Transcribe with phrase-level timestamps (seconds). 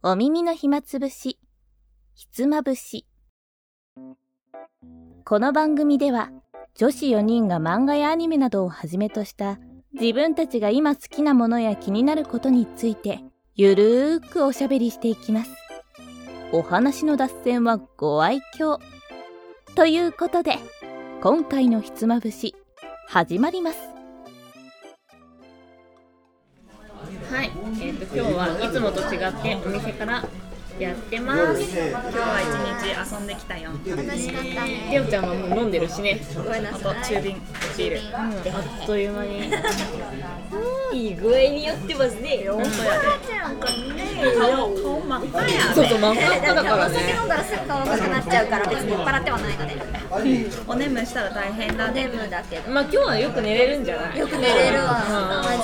[0.00, 1.40] お耳の暇つぶし、
[2.14, 3.04] ひつまぶし。
[5.24, 6.30] この番組では、
[6.76, 9.58] 女子4人が漫画やアニメなどをはじめとした
[9.92, 13.24] 自分たちが今好きなものや気になることについて、
[13.56, 15.50] ゆるーくおしゃべりしていきます。
[16.52, 18.78] お話の脱線はご愛嬌。
[19.74, 20.58] ということで、
[21.22, 22.54] 今回のひつまぶし、
[23.08, 23.97] 始まります。
[27.30, 27.50] はい、
[27.82, 30.24] えっ、と今日はいつもと違ってお店から
[30.78, 31.60] やってます。
[31.60, 32.46] 今日は一
[33.10, 33.70] 日遊んできたよ。
[33.84, 34.88] 楽しかったね。
[34.92, 36.20] りょうちゃんはもう飲んでるしね。
[36.36, 36.82] ごめんなあさい。
[36.82, 37.36] と中瓶
[37.76, 38.00] ビール。
[38.16, 38.30] あ
[38.84, 39.50] っという間に。
[40.94, 42.46] いい具合に酔ってますね。
[42.48, 43.74] 本当やなんかね。
[44.22, 44.38] で。
[44.38, 47.12] 顔顔真っ赤やそうそう、真っ赤だからお酒ね。
[47.18, 49.76] 飲んだらすぐ顔赤くなっちゃうから別に酔っ払ってはないので。
[50.68, 52.06] お眠したら大変だね。
[52.06, 52.70] 眠だけど。
[52.70, 54.18] まあ今日はよく寝れるんじゃない？
[54.18, 55.02] よく寝れるわ。
[55.04, 55.58] うんマジ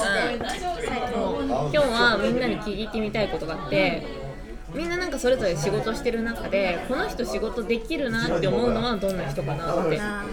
[0.50, 0.58] で。
[0.88, 1.23] 最高。
[1.62, 4.24] 今日はみんなに聞いてみたいことがあって
[4.74, 10.24] みんななんかそれぞれ仕事してる中でこの人仕事できるなって思うのはどんな人かなってあ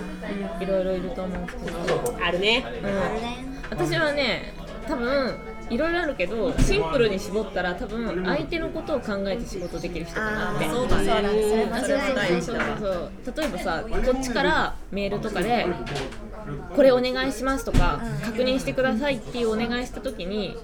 [0.60, 2.18] いろいろいると思うんですけど。
[2.20, 3.46] あるね、うん、ーあるね。
[3.70, 4.54] 私はね
[4.88, 5.36] 多分
[5.70, 10.68] いろいろあるけどシンプルに絞ったら多分相手のことを考えて仕事できる人かなって。
[10.68, 10.98] そうだ。
[10.98, 11.30] ね
[12.42, 12.54] そう。
[12.54, 13.38] そうそうそう。
[13.38, 15.68] 例えばさこっちからメールとかで
[16.76, 20.58] 「これお願いします」とか「確認してください」っていうお願いした時に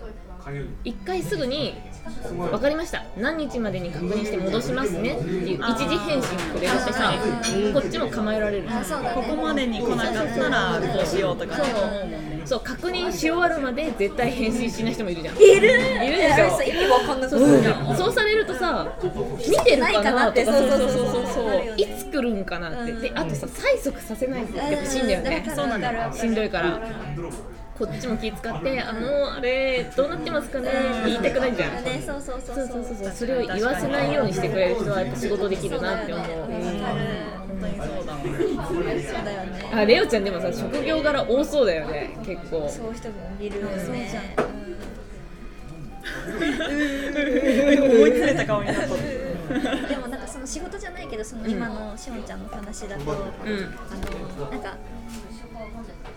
[0.84, 1.76] 一回すぐに
[2.38, 3.04] 「分かりました。
[3.18, 7.14] 何日までに確認して戻しますね」っていう一時返信くれるとさ
[7.74, 8.68] こっちも構えられる。
[8.70, 9.16] あ、そうだね。
[9.16, 11.58] ここまでに来なかったらこうしようとか。
[12.46, 12.62] そう。
[12.62, 15.36] 確認し終わるまで絶対返信しない人もいるじゃん。
[15.36, 15.62] いいる。
[15.62, 15.78] る
[16.18, 16.50] でしょ。
[16.52, 17.98] そう意味わかんなそそううそう。
[17.98, 21.26] そうされるとさ見てるかなとかないかなってそうそうそうそう。
[21.26, 22.94] そういつ来るんかなって。
[22.94, 25.08] であとさ催促させないとやっぱしいん。
[25.08, 25.44] だよね
[26.14, 26.80] しんどいから
[27.78, 38.20] こっちも気使ってあのあれどうなってますかねって言いたくないじゃんね、そうそうそうそうそうそうそれを言わせないようにしてくれる人はやっぱ仕事できるなって思うそうだよね本当にそうだわ。
[38.68, 38.84] そう
[39.26, 39.72] だよね。
[39.74, 44.36] あレオちゃんでもさ職業柄多そうだよね結構そういう人もいるよね。
[47.80, 48.82] 思いつめた顔になった。
[48.86, 53.22] うんでもなんかその仕事じゃないけどその今のしおんちゃんの話だと、うんあ
[54.42, 54.76] のなんか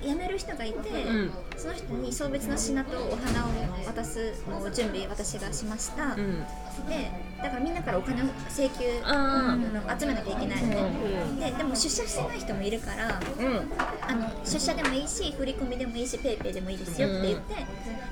[0.03, 1.31] 辞める人がいて、ん。
[1.57, 3.51] その人に送別の品とお花を
[3.87, 6.41] 渡すのを準備私がしました、うん。
[6.89, 7.11] で
[7.43, 13.73] だからみんなからお金を請求ああの集めなきゃいけないので,、ででも出社してない人もいるからうん。
[14.03, 17.55] あの出社でもいいし振り込みでもいいし PayPay でもいいですよって言って、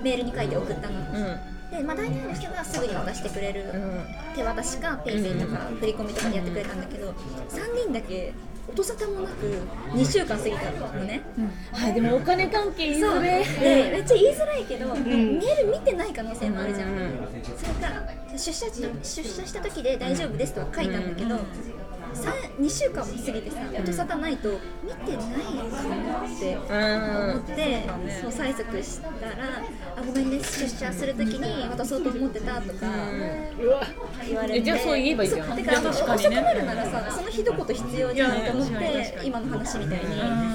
[0.03, 1.59] メールに書いて送ったの、うん。
[1.71, 4.05] で、まあ、大体の人がすぐに渡してくれる、うん
[4.35, 8.33] 手渡しか PayPay とか振り込みとかでやってくれたんだけど、3人だけ
[8.71, 9.47] 音沙汰もなく
[9.95, 11.23] 2週間過ぎたのね、
[11.73, 13.19] はいでもお金関係いそう。
[13.19, 17.11] ずれでめっちゃ言いづらいけど、メール見てない可能性もあるじゃん、うん
[17.57, 21.09] それから出社し出社した時で大丈夫ですとは書いたん。
[21.09, 21.37] だけど、
[22.13, 24.51] さ2週間も過ぎてさ音沙汰ないと
[24.85, 25.27] 見てない
[25.71, 27.83] かなってうん思って、
[28.23, 29.13] そう催促したら
[29.99, 32.87] 「あごめんね出社する時に渡そうと思ってた」とか
[33.59, 34.59] 言われて。
[34.59, 35.57] えじゃあそう言えばいいじゃん。
[35.57, 40.05] だから遅くなるならさその一言必要じゃんと思って今の話みたいに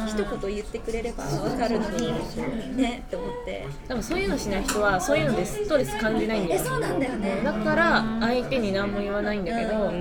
[0.08, 3.66] 一言言ってくれれば分かるのにねって思って。
[3.88, 7.42] 多分そういうのしない人はそういうのでストレス感じないんだよえそうなんだよね。
[7.44, 9.92] だから相手に何も言わないんだけど、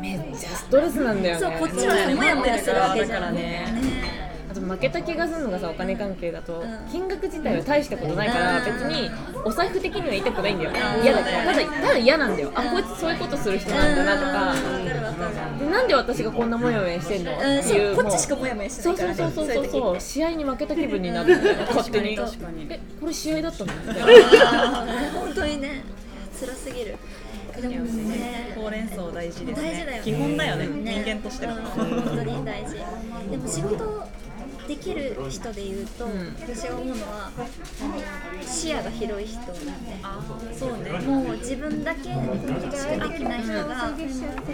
[0.00, 1.40] めっちゃストレスなんだよね。
[1.40, 3.20] そうこっちはさモヤモヤするわけじゃん。
[3.20, 3.79] だからね
[4.70, 6.88] 負けた気がするのがさお金関係だと、ん。
[6.90, 8.64] 金額自体は大したことないから、うん。
[8.64, 9.10] 別に
[9.44, 11.02] お財布的には言いたくないんだよ、うん。
[11.02, 14.54] 嫌だただただ嫌なんだよ、あこいつそういうことする人なんだなとか、
[15.58, 17.38] でなんで私がこんなモヤモヤしてんの、うん。
[17.38, 19.28] っていうそうこっちしかもモヤモヤしてそないうから。
[19.28, 19.70] ねそうそうそうそう。
[19.70, 22.16] そう試合に負けた気分になるんだよね勝手に。
[22.16, 22.66] 確かに。
[22.70, 23.72] えこれ試合だったの？
[23.74, 25.82] みたいなあー本当にね。
[26.38, 26.96] 辛すぎる。
[27.60, 29.68] でもねほうれん草大事ですね。
[29.68, 30.02] 大事だよね。
[30.04, 31.62] 基本だよねね人間としてのうん。
[31.62, 32.76] 本当に大事。
[33.30, 34.08] でも仕事
[34.70, 36.10] できる人でいうと、ん。
[36.40, 37.32] 私が思うのは
[38.40, 39.54] 視野が広い人なん
[39.84, 39.98] で。
[40.00, 40.22] あ
[40.56, 40.92] そうね。
[41.00, 43.94] もう自分だけしかできない人が、はい。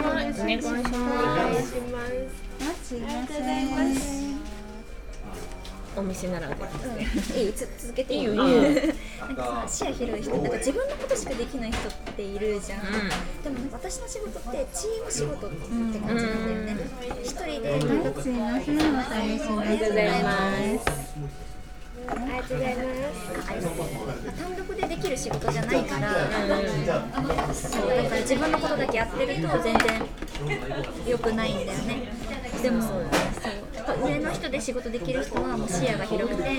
[0.01, 1.75] お願いします。
[5.95, 6.79] お店ならではで
[7.21, 7.43] すね。
[7.43, 8.33] いいつ続けていいいいよ。
[8.33, 12.83] いいよなんかさ視野広い人なんか自分のことしかできない人っているじゃん、う
[13.43, 15.57] でもなんか私の仕事ってチーム仕事って
[15.99, 16.77] 感じなんだよね。
[17.23, 18.85] 一人でなんかすいません、お試
[19.39, 20.85] しありがとうございます。
[22.07, 24.41] ありがとうございます。
[24.41, 26.13] 単独でできる仕事じゃないから、
[27.53, 30.05] そうだから自分のことだけやってると全然
[31.07, 32.11] 良くないんだよね。
[32.61, 33.05] でもそう
[33.87, 36.49] ぱ上の人で仕事できる人はもう視野が広くて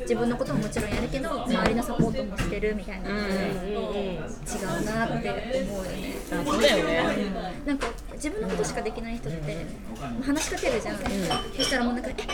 [0.00, 5.30] 自分のことももちろんやるけど周りのサポートもしてるみたいなので違うなって
[5.62, 6.14] 思うよね。
[6.44, 7.32] そうだよね。
[7.64, 7.86] なんか
[8.18, 9.66] 自分のことしかできない人って
[10.22, 10.98] 話しかけるじゃん、
[11.56, 12.26] そしたらもうなんか「えええ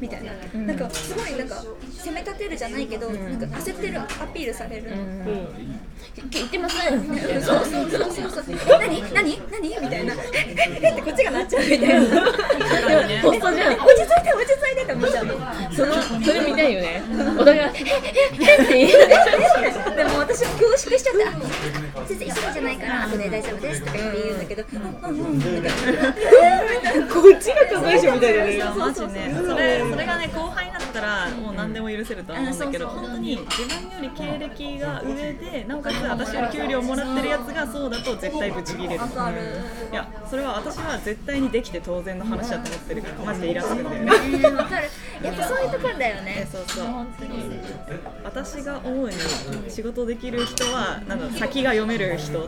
[0.00, 1.62] みたいな、なんかすごいなんか
[1.92, 4.90] 責め立てるじゃないけど、なんか焦ってるアピールされる、
[6.30, 7.04] 言ってません。
[7.42, 8.44] そうそうそうそうそう。
[8.78, 9.02] 何？
[9.12, 9.38] 何？
[9.50, 9.68] 何？
[9.68, 12.22] みたいな「えええってこっちがなっちゃうみたいな。
[13.22, 15.34] ホストじゃん落ち着いて落ち着いてって思っちゃうの。
[15.74, 17.02] そのそれ見たいよね。
[17.38, 17.84] お互いが「ええ
[18.40, 18.90] えって言う
[19.96, 25.25] でも私は恐縮しちゃった「先生急いじゃないから後で大丈夫です」とか言って言うんだけど「うんうんうん」
[27.12, 39.00] こっちが加害者みたいだねマジねそれそれがね後輩だったらもう何でも許せるとは思うんだけど本当に自分より経歴が上でなおかつ私より給料もらってるやつがそうだと絶対ブチギレる。
[39.92, 44.12] いやそれは私は絶対にできて当然の話だと思ってるからマジでイラつくんだよね
[45.22, 46.86] やっぱそういうところだよえねそうそう。
[48.24, 49.14] 私が思うに
[49.68, 52.40] 仕事できる人はなんだ先が読める人。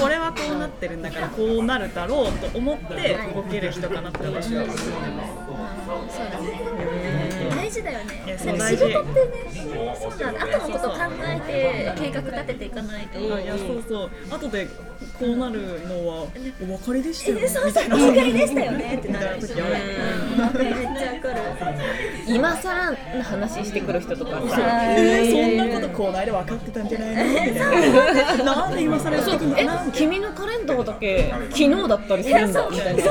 [0.00, 4.92] これはこうなってるんだからこうなるだろうと思って動ける人かなって私は思うそう
[6.30, 6.52] だね。
[7.18, 7.21] 大
[7.82, 8.38] 事だよね。
[8.38, 8.46] 仕
[8.76, 9.12] 事って
[9.66, 10.32] ねそうだ。
[10.32, 10.96] ね後のこと考
[11.26, 13.18] えて計画立てていかないと。
[13.34, 14.10] あいやそうそう。
[14.30, 16.26] 後でこうなるのは
[16.68, 17.68] お別れでしたよえそうそう。
[17.68, 17.96] みたいな。
[17.96, 18.96] 言いがりでしたよね。
[18.96, 19.26] ってなる。
[19.26, 21.42] な時あるめっちゃわかる
[22.26, 24.60] 今更の話してくる人とかさ。
[24.94, 28.44] えー、そんなこと校内で分かってたんじゃないの？
[28.44, 28.54] な。
[28.56, 29.56] なんで今更やってくんの
[29.92, 33.02] 君のカレンダーだけ昨日だったりするんだみたいな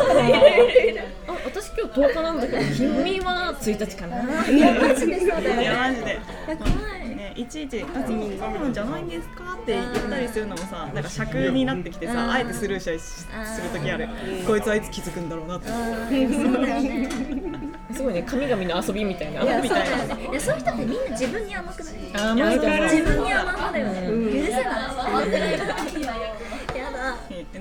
[1.94, 4.48] 10日なんだけど君は1日かな。
[4.48, 6.20] いやマジでそうだよいねやマジで。
[6.58, 7.02] 怖い。
[7.16, 13.28] ね、いちいち「あそうそうなんじゃないんですか?」って言ったりするのもさなんか尺になってきてうんさあえてスルーしたりしす
[13.62, 14.08] る時ある
[14.48, 15.68] こいつはいつ気づくんだろうなって
[17.94, 21.94] すごいね神々の遊びみたいないやみたいなねいやそういう人ってみんな自分に甘くない
[22.32, 24.08] 甘い自分に甘々だよね
[24.42, 26.11] 許せないやだ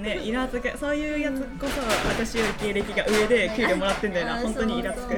[0.00, 0.78] ね、イラつく。
[0.78, 4.36] そういうやつこそ私より経歴が上で給料もらってんだよな。
[4.36, 5.14] あ本当にイラつく。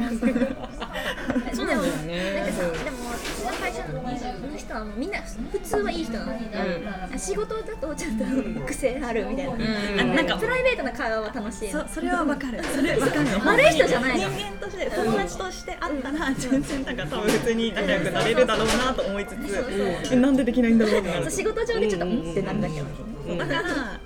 [1.54, 5.18] そうなんだよなんねかさでも私の会社の人はみんな
[5.50, 10.00] 普通はいい人なの、仕事だとちょっと癖あるみたいな、ん。
[10.00, 12.62] あなんかプライベートな会話は楽しいそそれはわかる。
[12.64, 14.28] それわかる 悪い人じゃないの。
[14.30, 22.84] 人間として友達としてあったら全然なんか多分普通に仲良くなれるだろうなと思いつつえなんでできないんだろうって仕事上でちょっとうんってなるだけだ
[23.26, 24.00] けど、だから、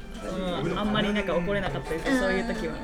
[0.46, 2.74] うん、あんまりなんか怒れなかったりするそういう時は。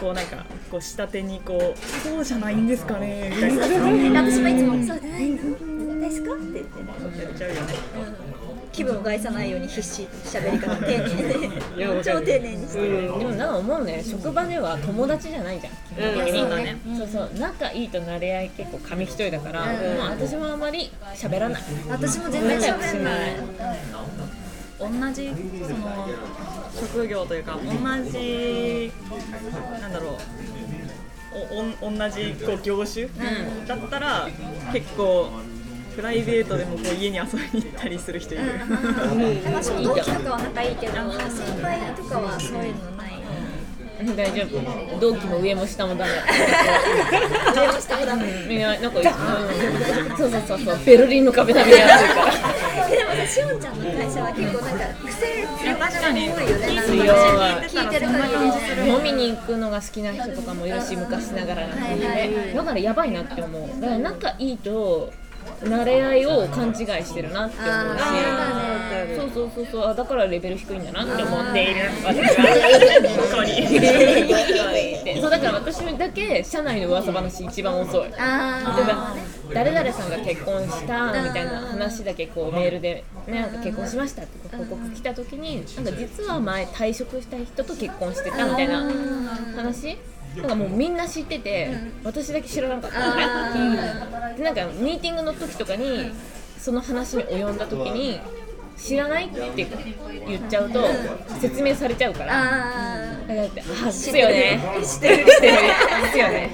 [0.00, 4.22] こうなんかこう下手にこうそうじゃないんですかねみたいな。
[4.22, 6.90] 私もいつも「そうじゃないのですか?」って言ってね。
[7.22, 7.74] やっちゃうよね
[8.72, 12.04] 気分を害さないように必死喋り方丁寧に。
[12.04, 12.90] 超丁寧にして。
[12.90, 15.72] でもなんか思うね職場では友達じゃないじゃん。
[15.72, 16.76] 基本的にそうだね。
[16.98, 19.98] そうそう仲いいと慣れ合い結構紙一重だから、うん。
[19.98, 21.62] まあ私もあまり喋らない。
[21.88, 23.36] 私も全然喋んない
[24.78, 25.32] 同じ
[25.66, 26.08] その
[26.78, 28.92] 職業というか同じ
[29.80, 30.16] なんだろう。
[31.36, 33.08] おおん同じこう業種、
[33.66, 34.28] だったら
[34.72, 35.28] 結構
[35.94, 38.44] プライベートでもこう家に遊びに行ったりする人いる、
[39.44, 43.12] 私も同期とかは仲いいけど先輩とかはそういうのない。
[43.12, 45.00] うん大丈夫。
[45.00, 46.12] 同期も上も下もダメ。
[47.56, 48.30] 上も下もダメ。
[48.30, 50.16] うんみんななんかうん。
[50.16, 50.78] そうそうそうそう。
[50.84, 52.20] ベルリンの壁並みにやってるか。
[52.20, 52.55] らえ
[52.90, 65.12] でもさしおんちゃんの会社は結構なんか癖強い確かに多いよねなんか聞いてる限りで飲みに行くのが好きな人とかもいるし昔ながらなんで、はいはいね、だからやばいなって思うだから仲いいと
[65.62, 68.04] 慣れ合いを勘違いしてるなって思うし
[69.16, 73.44] そうそうそうそうだからレベル低いんだなって思っている私は
[75.04, 79.14] でそうだから私だけ社内の噂話一番遅いあ
[79.52, 88.90] 誰々さんが結婚したみたいな話だけこうメールで、ね、なんか結婚しましたって報告来た時になんか実は前退職した人と結婚してたみたいな
[89.56, 89.98] 話？
[90.36, 91.70] なんかもうみんな知ってて
[92.04, 94.36] 私だけ知らなかったのね。
[94.36, 96.12] でなんかミーティングの時とかに
[96.58, 98.20] その話に及んだ時に
[98.76, 99.66] 知らないって
[100.26, 100.84] 言っちゃうと
[101.40, 102.32] 説明されちゃうから。
[102.34, 104.60] あだってあですよね。
[104.82, 105.24] 知ってる。
[105.24, 105.56] 知ってる。
[105.56, 106.50] ですよね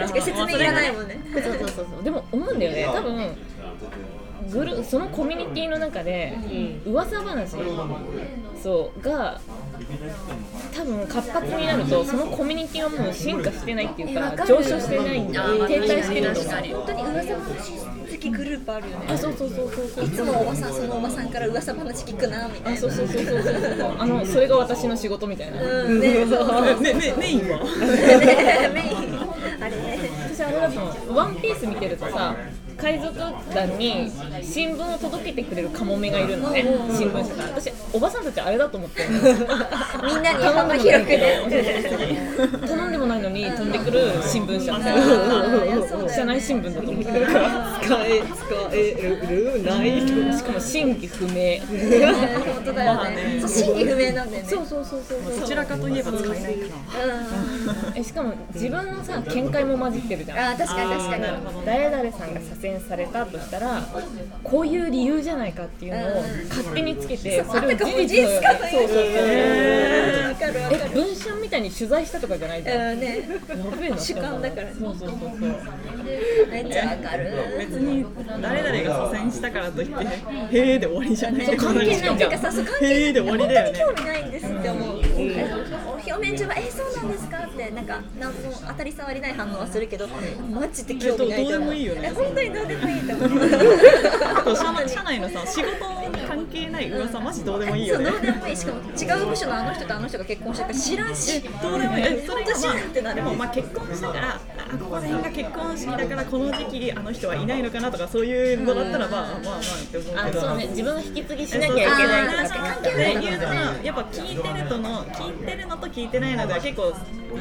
[0.00, 1.20] 確かに説明いらないもんね。
[1.32, 2.04] そうそうそうそう。
[2.04, 2.84] でも思うんだよね。
[2.92, 3.36] 多分
[4.50, 6.36] グルそのコミュニティの中で
[6.86, 7.56] 噂話。
[8.62, 9.02] そう。
[9.02, 9.40] が
[10.74, 15.20] 多分活発になるとそのコミュニティはもう進化してないっていうか上昇してない。
[15.20, 17.72] んだ停滞してると本当に噂話
[18.10, 19.06] 好きグループあるよね。
[19.08, 19.88] あそうそうそうそう。
[19.88, 22.72] そういつもおばさんそのおばさんから噂話聞くなみたいな。
[22.72, 23.42] あそうそうそうそう。
[23.42, 26.00] そうそうあのそれが私の仕事みたいな、うん。
[26.00, 27.58] ねそうねねメインは。
[27.58, 29.16] ね メイン。
[29.62, 29.76] あれ
[30.34, 31.14] 私あれだと思う。
[31.16, 32.34] ワンピース見てるとさ
[32.76, 33.14] 海賊
[33.54, 34.10] 団に
[34.42, 36.62] 新聞を届けてくれるカモメがいるのね
[36.96, 37.48] 新聞社から。
[37.48, 41.48] 私おばさんたちあれだと思ってみんなに幅広くね
[42.66, 44.76] 頼んでもないのに飛んでくる新聞社。
[44.76, 44.96] みたい
[46.04, 47.80] な社内新聞だと思ってるから。
[47.82, 48.34] 使え使
[48.72, 48.94] え
[49.30, 50.00] るない。
[50.00, 51.58] としかも真偽不明。
[51.60, 53.40] 本当だよね。
[53.40, 54.48] そう真偽不明なんだよね。
[54.48, 55.40] そうそうそうそう。
[55.40, 56.76] どちらかといえば使えないか
[57.94, 57.98] うん。
[57.98, 60.38] えしかも自分のさ見解も混じってるじゃん。
[60.38, 61.24] あー確かに確かに。
[61.64, 63.82] 誰々さんが左遷されたとしたら
[64.42, 68.88] こういう理由じゃないかっていうのを勝手につけてそれを事実事実かという。
[68.88, 70.28] そうそうそう。
[70.28, 70.82] わかるわかる。
[70.86, 72.92] え文春みたいに取材したとかじゃないじゃん。
[72.92, 73.28] うんね。
[73.48, 74.74] やべえな主観だからね。
[74.78, 75.40] そうそうそうそう。
[76.50, 77.32] めっちゃわかる。
[77.58, 78.04] 別に
[78.40, 80.04] 誰々が左遷したからといって
[80.56, 81.56] へえで終わりじゃない。
[81.56, 82.18] 関係ないじゃん。
[82.18, 83.78] てかさそう関係へえで終わりだよね。
[83.80, 84.95] 本当に興味ないんですって思う、
[86.16, 92.00] 表面上は「えそうなんですか?」ってなんか何も当たり障りない反応はするけどマジで興味ないどうでもいいよね。
[92.04, 94.88] え本当にどうでもいいと思う。
[94.88, 95.66] 社内のさ仕事
[96.10, 98.06] に関係ない噂マジどうでもいいよね。
[98.06, 98.56] そうどうでもいい。
[98.56, 101.40] しかも違う部署のあの人とあの人が結婚したから知らんし。
[101.62, 102.04] どうでもいい。
[102.04, 103.22] えそれが本当知らんってなる。
[103.22, 108.64] まあでもまあ結婚したからあここら辺が結婚式だからこの時期あの人はいないのかなとかそういう。
[108.64, 116.92] のだったらまあまあまあって思うけどあそうね自分が引き継ぎしなきゃいけない関係ない言うとやっぱ聞いてるとの聞いてるのと聞いてないのでは結構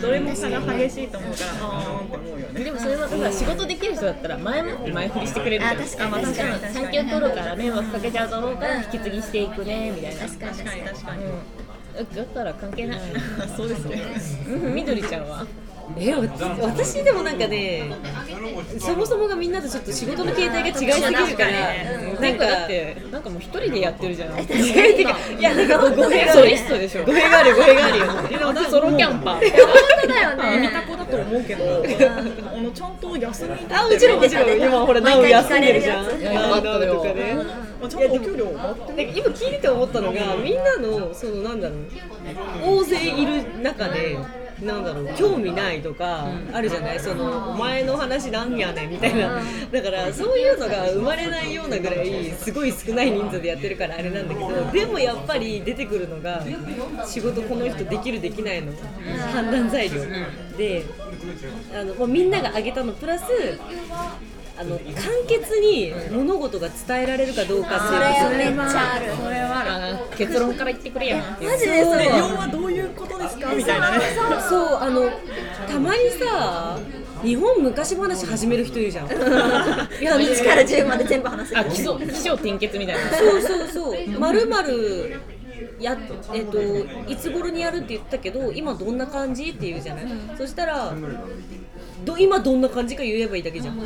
[0.01, 2.63] どれも差が激しいと思うからあーんって思うよね。
[2.63, 10.21] でもそれまたさ仕事できる人だったら前もって前振りしてくれるじゃんあ確かにまあ確かに産休取るから迷惑かけちゃうだろうから引き継ぎしていくねみたいな。
[10.21, 10.51] 確かに。
[10.83, 11.23] 確かに
[12.15, 12.99] だったら関係ない。
[13.55, 14.01] そうですね。
[14.47, 14.75] うん。
[14.75, 15.45] みどりちゃんは？
[15.97, 16.19] えわ
[16.61, 17.83] 私でもなんかね
[18.79, 21.15] そもそもがみんなとちょっと仕事の形態が違いすぎるからな
[22.21, 24.35] なんんかかだってなんかもう一人でやってるじゃん。
[24.45, 28.05] てか いやなんか語弊があソるリストでしょ語弊がある語弊があるよ
[28.47, 29.51] 私ソロキャンパー本
[30.01, 32.95] 当だよね見た子だと思うけどあのちゃん。
[32.95, 34.19] と休みあもちろん。
[34.21, 34.49] もちろん。
[34.61, 35.61] 今ほらナウ休ん。
[35.61, 36.05] でるじゃん。
[36.05, 37.37] 毎回聞かれるやつナウナウとかね
[37.89, 38.01] ちゃん。
[38.01, 38.51] とお給料も
[38.97, 40.55] 今聞いてて思ったのがみん。
[40.55, 41.61] なのそのなん。
[41.61, 44.17] だろう大勢いる中で
[44.61, 46.99] なんだろう興味ないとかあるじゃない？
[46.99, 49.41] そのお前の話なんやねんみたいな。
[49.71, 56.41] だからそういうのが生まれないようなぐらいすごい少ない人数でやってるからあれなんだけどでもやっぱり出てくるのが
[57.05, 58.71] 仕事この人できるできないの。
[59.33, 59.95] 判断材料。
[60.57, 60.85] で
[61.77, 63.25] あの、まあ、みんなが挙げたのプラス
[64.57, 64.89] あの簡
[65.27, 69.11] 潔に物事が伝えられるかどうかっていうそれめっちゃある。
[69.21, 69.63] それは
[70.11, 71.97] あ結論から言ってくれやマジでそう。
[71.97, 73.53] で要はどういうことですか？
[73.53, 73.99] みたいなね。
[74.49, 75.09] そうあの
[75.67, 76.79] たまにさ
[77.21, 79.07] 日本昔話始める人いるじゃん。
[79.11, 79.11] い
[80.03, 81.61] や1から10まで全部話せる。
[81.61, 83.01] あ基礎起承転結みたいな。
[83.17, 84.19] そうそうそう。
[84.19, 85.15] まるまる
[85.79, 85.97] や
[86.33, 86.57] えっと
[87.09, 89.49] いつ頃にやるって言ったけど今どんな感じ？
[89.49, 90.05] って言うじゃない、
[90.37, 90.93] そしたら
[92.03, 93.79] ど今どんな感じか言えばいいだけじゃん。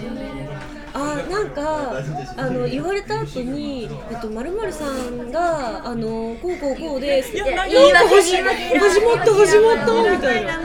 [0.94, 2.01] あなんか
[2.36, 10.60] あの言われた後にえっとまるまるさんがあのこうこうこうでいやなんか言い訳始まった始まったみたいな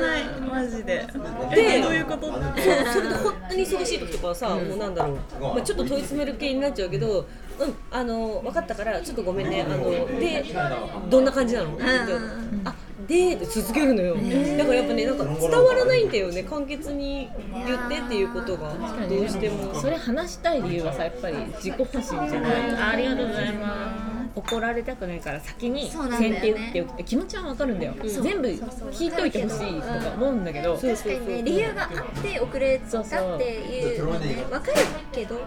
[0.48, 1.06] マジで
[1.54, 2.40] でえどういうことそう
[2.92, 7.26] それで本当に忙しい時とかはさ、もうなんだろう、まあ、ちょっと問い詰める系になっちゃうけど、
[7.58, 10.44] うん、あの分かったからちょっとごめんねあので
[11.10, 11.84] どんな感じなの、って
[12.64, 12.74] あ
[13.06, 16.42] でって続けるのよ、だからやっぱねなんか伝わらないんだよね。
[16.42, 17.28] 簡潔に
[17.66, 18.74] 言ってっていうことが
[19.08, 19.74] どうしても。
[19.74, 22.76] それ話したい理由はさやっぱり自己発信じゃない。
[22.76, 27.04] ありがとうございます怒られたくないから先に先手打っておく。
[27.04, 31.42] 気持ちはわかるんだよ、全部聞いといてほしいとか思うんだけど、確かにね。
[31.42, 31.88] 理由があっ
[32.22, 33.04] て遅れたっ
[33.38, 34.72] ていうのね分かる
[35.12, 35.38] けど。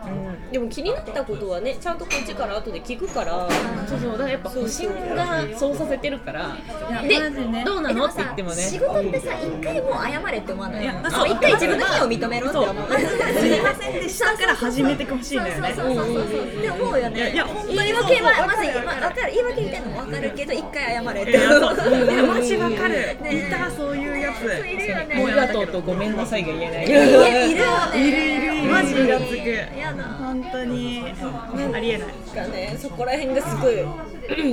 [0.51, 3.49] でも気になったことはねちゃんとこっちから後で聞くから。
[3.87, 4.11] そうそう。
[4.13, 6.55] だからやっぱ保身がそうさせてるから。
[7.01, 8.55] ででどうなのって言ってもね。
[8.55, 11.11] 仕事ってさ一回もう謝れって思わないいやもう。
[11.11, 12.73] そう一回自分の非を認めろって思う。
[12.73, 12.79] す
[13.43, 15.73] みませんでしたから始めてほしいんだよね。
[15.75, 17.17] そうそうそうそうって思うよね。
[17.17, 21.31] いやいや本当に言い訳はまずまあ分かる言い訳みたいなのも分かるけど一回謝れって。
[21.31, 23.17] いや マジわかる。
[23.21, 24.45] ねいたそういうやつ。
[24.67, 25.07] いるよね。
[25.15, 26.85] ありがとうとごめんなさいが言えない。
[26.85, 27.47] いるよね。
[27.47, 29.35] いるいるマジイラつく。
[29.77, 30.03] やだ。
[30.03, 31.03] 本当に。
[31.73, 32.07] ありえない。
[32.35, 33.87] がねそこら辺がすごいう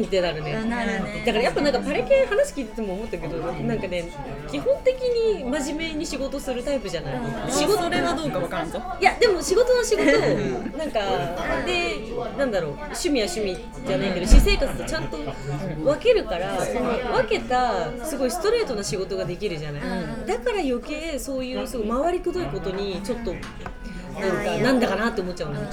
[0.00, 0.52] んってなるね。
[0.64, 1.22] なるね。
[1.26, 4.04] だからやっぱなんかパレ系話聞いてても思ったけどなんかね
[4.50, 7.14] 基本的に真面目に仕事するタイプじゃない。
[7.50, 8.80] 仕事それはどうかわからんぞ。
[9.00, 10.04] いやでも仕事は仕事
[10.78, 11.00] なんか
[11.66, 13.56] でなんだろう趣味は趣味
[13.86, 19.82] じゃないけど私生活とちゃんと分けるからその分けたすごいストレートな仕事ができるじゃない。
[20.26, 23.34] だから余計そういうすごい回りくどいことにちょっと
[24.20, 25.60] なんかなんだかなって思っちゃうの。
[25.60, 25.72] でも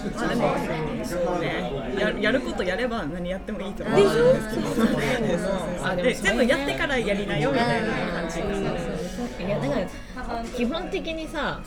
[1.06, 1.96] そうね。
[2.00, 3.96] ややることやれば何やってもいいと思う。
[3.98, 5.86] でしょ？
[5.86, 7.88] あでもで全部やってからやりなよみたいな。
[8.22, 8.40] 感じ
[9.44, 9.80] いやだか
[10.34, 11.62] ら基本的にさ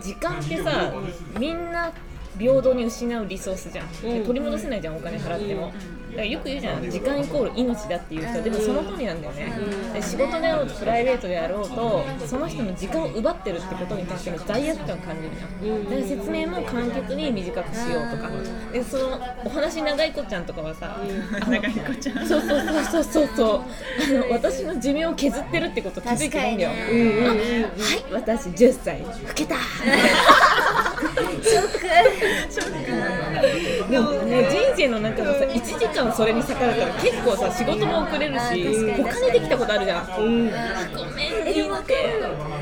[0.00, 0.92] 時間ってさ
[1.38, 1.92] みんな
[2.40, 3.88] 平等に失うリソースじゃん、
[4.24, 5.66] 取り戻せないじゃんお金払っても、
[6.10, 6.90] だからよく言うじゃん。
[6.90, 9.52] 時間イコール命だっていう人はでもその通りなんだよね、
[9.92, 18.30] で仕事であろうとプライベートであろうとその人の時間を奪ってるってことに対しての罪悪感を感じるじゃん、だから説明も簡潔に短くしようとか、
[18.72, 20.96] でそのお話長い子ちゃんとかはさ、
[21.46, 22.26] 長い子ちゃん。
[22.26, 23.60] そうそうそうそうそう。
[23.60, 27.24] あの私の寿命を削ってるってこと気づいてないんだよ、うんうんうん。
[27.24, 29.00] はい私10歳。
[29.00, 29.56] 老けた
[33.90, 40.04] でもね人生の中のさ1時間それに逆らったら結構さ仕事も遅れるしあ確かに他にできたことあるじゃん。
[40.20, 40.50] うん。
[40.50, 40.56] ご
[41.14, 41.98] めんえでも分かる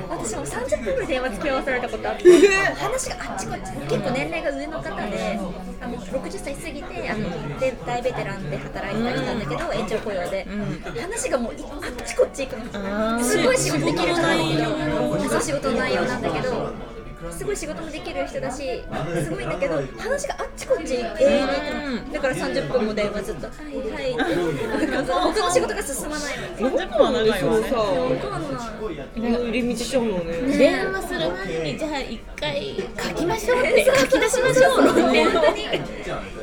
[0.08, 2.24] 私も30分ぐらい電話付き合わされたことあって
[2.74, 4.90] 話があっちこっち結構年齢が上の方で
[5.80, 10.46] あの60歳過ぎてあので大ベテランで働いてたりしたんだけど延長雇用で、
[11.00, 11.60] 話がもういあ
[12.02, 13.20] っちこっち行くの。
[13.20, 14.28] すごい仕事できる人の
[15.40, 16.72] 仕事の内容なんだけど
[17.36, 18.82] すごい仕事もできる人だし
[19.24, 20.94] すごいんだけど話があっちこっち。
[20.94, 24.22] 永遠にだから30分も電話ずっと「はいはい」って
[24.86, 27.28] 他の仕事が進まないの30分かんない
[29.18, 30.58] 入り道しちゃうのね。
[30.58, 33.84] 電話する前にじゃあ一回書きましょうって。
[33.84, 35.24] 書き出しましょうって。
[35.24, 35.68] 本当に。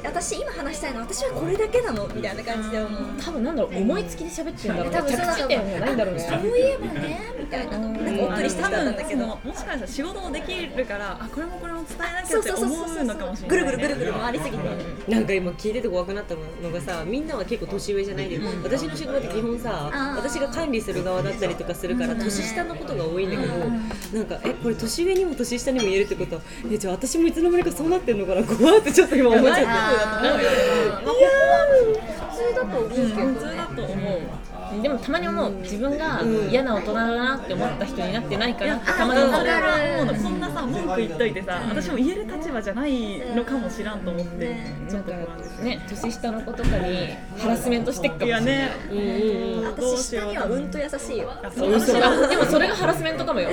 [0.04, 3.02] 私今話したいの私はこれだけなのみたいな感じで思う。
[3.22, 4.98] 多分なんだろう思いつきで喋ってるんだろうね。
[4.98, 5.54] 多分そうだそうい
[6.62, 7.78] えばねみたいな。
[7.78, 9.26] なんかおっとりしたんだけど。
[9.26, 14.66] もしかしたら仕事もできるからあこれもこれも伝えなきゃって思うのかもしれない、ぐるぐるぐるぐる回りすぎて。
[15.12, 23.54] なんか今聞いてて怖くなったのがさみんなは結構年上じゃないで、私の仕事って基本さ私が管理する側だったりとかするから年下のことが多いんだけど、
[24.18, 26.38] なんかえこれ年上にも年下にも言えるってこと？
[26.38, 26.42] は
[26.72, 28.44] えじゃあ私もいつの間にかそうなってんのかな？
[28.44, 29.64] 怖ってちょっと今思っちゃった。
[29.66, 30.32] あー。
[31.02, 31.30] 思うよ
[32.26, 33.04] 普通だと思うけど。
[33.04, 33.55] うで
[34.96, 39.60] もたまに思う自分が嫌な大人だなって思った人になってないかなってたまにそ思うれは
[40.00, 44.56] 思うのこんなさ文句言っといてさ私も言える立場じゃないのかもしらんと思って
[44.92, 45.12] なんか
[45.64, 48.30] ね年下の子とかにハラスメントしてっかもしい。
[48.30, 48.70] やれない
[49.66, 51.72] 私下にはうんと優しいよあそう。
[51.74, 53.50] 私はでもそれがハラスメントかもよ。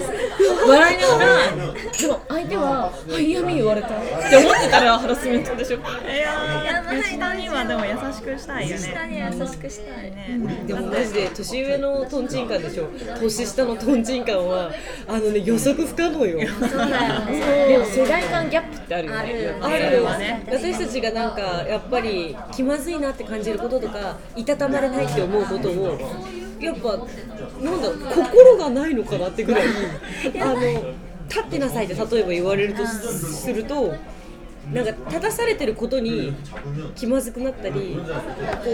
[0.69, 3.91] 笑いながらでも相手は「あ嫌味言われた」っ
[4.31, 5.79] て思ってたらハラスメントでしょ。
[5.79, 7.03] いやー。
[7.03, 10.11] 下にはでも優しくしたいよ下ねに優しくしたい。
[10.11, 12.89] ねでもマジで年上のトンチンカンでしょ。
[13.21, 14.71] 年下のトンチンカンは
[15.07, 16.49] あのね予測不可能よ。
[16.49, 17.69] そうだよね。
[17.69, 19.19] でも世代間ギャップってあるよね。
[19.19, 20.43] あるあそれるはね。
[20.47, 25.99] 私たちがなんかやっぱり気まずいなって感じることとかいたたまれないって思うことを
[26.61, 26.97] やっぱ
[27.63, 29.67] なんだろう心がないのかなってぐらい
[30.41, 30.61] あの
[31.29, 33.95] 立ってなさいって例えば言われるとすると
[34.71, 36.33] なんか立たされてることに
[36.95, 37.97] 気まずくなったり
[38.65, 38.71] こ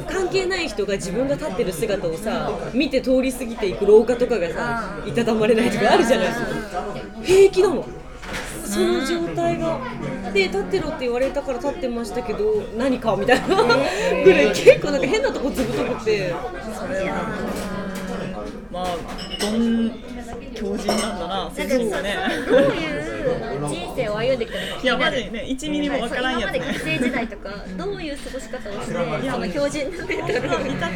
[0.00, 6.26] う関係ない人が自分が立ってる姿をさ見て通り過ぎていく廊下とかがさいたたまれないとかあるじゃない。
[6.28, 6.46] ですか
[7.22, 7.84] 平気なの。
[8.64, 9.78] その状態が。
[10.34, 13.56] で立ってろって言われたから立ってましたけど何かみたいな。
[14.24, 16.34] ぐらい結構なんか変なとこずぶとくて。
[18.70, 18.96] まあ
[19.40, 19.90] どん
[20.54, 21.50] 強人なんだな。
[21.54, 22.16] 先生がね。
[22.46, 22.97] どういう
[23.68, 26.58] 人生を歩んできたのかいやマジね1ミリもわからんやつね。
[26.58, 30.88] 今まで学生時代とかどういう過ごし方をしてその標準なメータ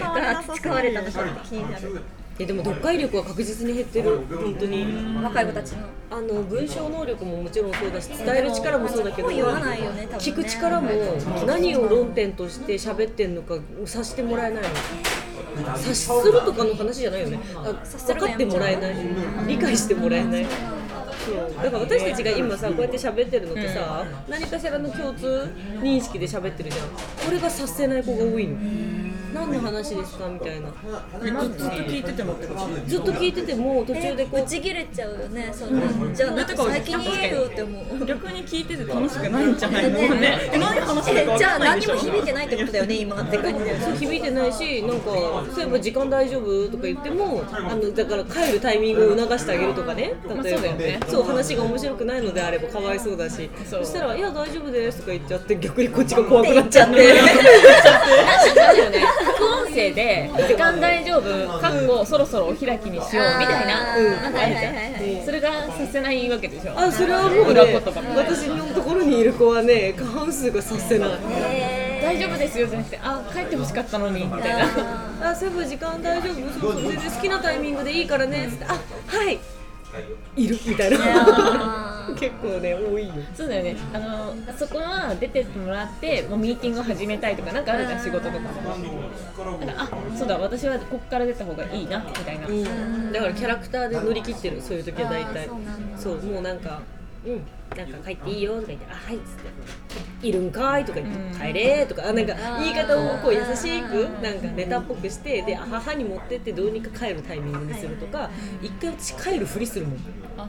[0.49, 2.01] ル使われたのかって気になる。
[2.38, 4.21] えでも読解力は確実に減ってる。
[4.31, 4.87] 本当に。
[5.23, 5.87] 若い子たちの。
[6.11, 10.18] あの文章能力ももちろんそうだし伝える力もそうだけど本言わないよね多分ね。
[10.18, 10.90] 聞く力も
[11.47, 14.68] 何を論点として喋ってんのか察してもらえないの。
[15.75, 17.38] 察するとかの話じゃないよね。
[17.55, 18.95] あ分かってもらえない。
[19.47, 20.47] 理解してもらえない
[21.24, 25.48] そうだから私たちが今さこうやって喋ってるのってさ、何かしらの共通
[25.80, 26.88] 認識で喋ってるじゃん。
[26.88, 28.56] これが察せない子が多いの
[29.35, 30.68] 何の話ですかみたいな。
[30.68, 32.37] ずっと聞いてても
[32.87, 35.51] ずっと聞いてても途中でこうぶち切れちゃうよね。
[35.53, 35.81] そん。
[35.81, 38.07] なじゃあなんか最近言えよって思う。
[38.07, 39.99] 逆に聞いてて楽しくないんじゃないの？
[40.16, 40.51] ね。
[40.59, 43.64] 何話してるか分えじゃあ何も響いてないってことだよね今って感じ。
[43.64, 45.11] だよね響いてないしなんか
[45.55, 50.14] そういえば時間大丈夫とか言ってもあのだから帰るタイミングを促してあげるとかね。
[50.27, 53.49] まあ例えば、そうだよねそう話が面白くないのであればかわいそうだし。
[53.64, 57.14] そそうしたら「いや大丈夫です」とか言っちゃって逆にこっちが怖くなっちゃって。
[57.14, 59.03] なんかあるよね
[59.72, 61.22] 副音声で「時間大丈夫」
[61.58, 65.24] かっこそろそろお開きにしようみたいななんかあるじゃん。
[65.24, 66.72] それがさせないわけでしょ。
[66.78, 71.11] あそれはもうね裏言葉私のところにいる子はね過半数がさせない。
[72.02, 75.30] 大丈夫ですよじゃなくて「あ帰ってほしかったのに」みたいな。
[75.30, 76.61] あそういえば時間大丈夫？
[76.61, 79.38] そうそう全然好きなタイミングでいいからねつって「あはい。
[80.37, 80.98] いる」みたいな
[82.18, 83.14] 結構ね多いよ。
[83.34, 83.76] そうだよね。
[83.92, 88.38] あのそこは出てもらってもうミーティングを始めたいとかなんかあるじゃん仕事とか。
[88.38, 93.12] なんかあそうだ私はここから出た方がいいなみたいな、うん。
[93.12, 95.48] だからキャラクターで乗り切ってるそういう時は大体。
[95.96, 96.80] そうもうなんか
[97.24, 97.42] うん
[97.76, 100.85] なんか帰っていいよとか言ってあはいっつっているんかい？
[100.85, 108.30] とか言って、帰れとかあなんか言い方をこう優しくなんかネタっぽくしてであ母に持ってってどうにか帰るタイミングにするとか
[108.62, 109.98] 一回私帰るふりするもん。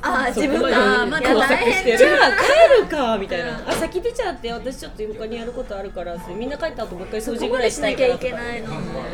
[0.01, 1.97] あ自分がまだ大変。
[1.97, 3.61] じゃあ帰るかみたいな。
[3.67, 8.69] あ先出ちゃって私ちょっと他にやることあるからってみんな帰った後もう一回掃除ぐらいしなきゃいけないの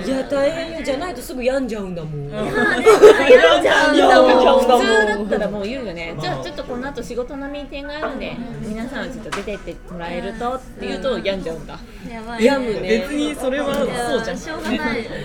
[0.05, 2.49] いや大変よじゃないとすぐ病んじゃうんだもん、やん。
[2.51, 4.59] じゃうんだもん。
[4.59, 6.15] 普通だったらもう言うよね。
[6.19, 11.79] じゃあちょっとこの後仕事のミーティングあるんで皆さんはちょっと出てってもらえるとって言うと病んじゃうんだ。
[12.09, 12.99] やばい病むね。
[12.99, 13.83] 別にそれはそ
[14.21, 14.37] うじゃん。
[14.37, 15.17] しょうがないよね。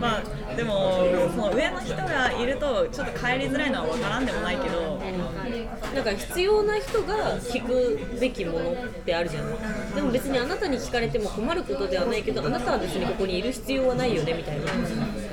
[0.00, 5.00] まあでもその上の人がいるとちょっと帰りづらいのは分からんでもないけど。
[5.94, 9.94] なんか必要な人が聞くべきものってあるじゃん。
[9.94, 14.66] でも別にあなたに聞かれても困ることではないけどあなたは別にここにいる必要はないよねみたいな。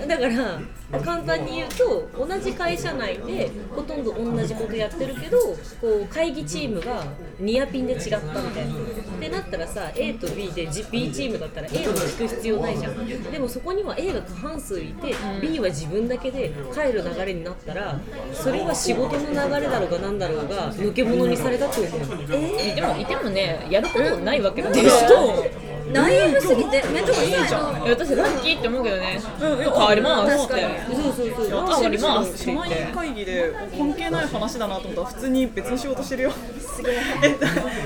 [0.08, 0.60] だから
[1.02, 5.56] 簡単に言うと同じ会社内でほとんど同じことやってるけどこ
[6.04, 7.04] う会議チームが
[7.40, 8.74] ニアピンで違ったみたいな。
[8.74, 13.24] ってなったらさ A と B で B チームだったら A の聞く必要ないじゃん。
[13.32, 18.00] でもそこには A が過半数いて B は自分だけで帰る流れになったら
[18.34, 21.94] それは仕事の流れだろうがなんだろうが抜け物にされたと思う。
[22.24, 24.82] いてもいてもねやることないわけだね
[25.94, 29.20] ナイーブすぎて面倒くさいの私ラッキーって思うけどね
[29.90, 36.96] 帰りますってそうそうそう帰りますって社内会議で関係ない話だなと思ったら普通に別の仕事してるよすげえ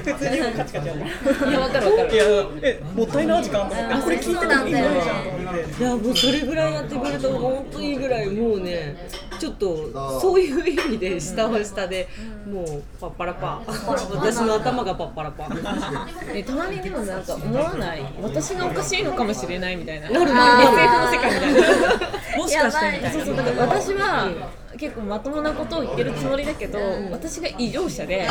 [0.04, 2.24] 普通にカチカチやっていやわかるわかるいや
[2.64, 5.24] えもったいな時間と思ってこれ聞いててもいいじゃん。
[5.24, 8.96] と思っていやもうそれぐらいやってくれると本当いいぐらいもうね。
[9.42, 12.08] ちょっとそういう意味で下は下で
[12.48, 13.60] もうパッパラパ。
[13.66, 15.50] 私の頭がパッパラパ。
[16.32, 18.06] えたまにでもなんか思わない？
[18.22, 20.12] 私がおかしいのかもしれないみたいな。
[20.12, 21.00] なる SF なる。
[21.02, 22.38] の世界みたいな。
[22.38, 23.26] もしかしてみたいな。
[23.26, 24.30] そうだから私は
[24.78, 26.80] 結構まともなことを言ってるつもりだけど、
[27.12, 28.28] 私が異常者で、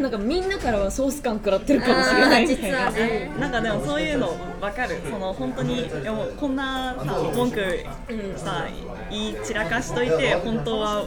[0.00, 2.90] なんかみんなからはソース感食らってるかもしれないみたいな。
[2.90, 3.32] 実はね。
[3.38, 4.98] なんかでもそういうの分かる。
[5.10, 7.04] その本当にもうこんなさ
[7.34, 7.60] 文句
[8.36, 8.66] さ
[9.10, 11.04] 言い散らかしといて本当は